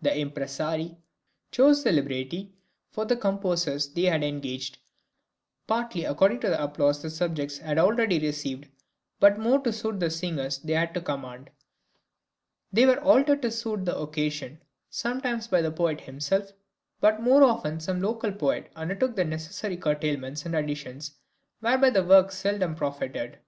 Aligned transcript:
The 0.00 0.10
impresarii 0.16 0.96
chose 1.50 1.82
the 1.82 1.90
libretti 1.90 2.54
for 2.92 3.04
the 3.04 3.16
composers 3.16 3.88
they 3.88 4.04
had 4.04 4.22
engaged, 4.22 4.78
partly 5.66 6.04
according 6.04 6.38
to 6.42 6.50
the 6.50 6.62
applause 6.62 7.02
the 7.02 7.10
subjects 7.10 7.58
had 7.58 7.78
already 7.78 8.20
received, 8.20 8.68
but 9.18 9.40
more 9.40 9.58
to 9.62 9.72
suit 9.72 9.98
the 9.98 10.08
singers 10.08 10.58
they 10.58 10.74
had 10.74 10.96
at 10.96 11.04
command. 11.04 11.50
They 12.72 12.86
were 12.86 13.00
altered 13.00 13.42
to 13.42 13.50
suit 13.50 13.84
the 13.84 13.98
occasion 13.98 14.60
sometimes 14.88 15.48
by 15.48 15.60
the 15.62 15.72
poet 15.72 16.02
himself, 16.02 16.52
but 17.00 17.20
more 17.20 17.42
often 17.42 17.80
some 17.80 18.00
local 18.00 18.30
poet 18.30 18.70
undertook 18.76 19.16
the 19.16 19.24
necessary 19.24 19.76
curtailments 19.76 20.46
and 20.46 20.54
additions, 20.54 21.16
whereby 21.58 21.90
the 21.90 22.04
work 22.04 22.30
seldom 22.30 22.76
profited. 22.76 23.40